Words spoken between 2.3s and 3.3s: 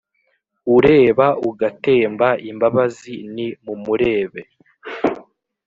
imbabazi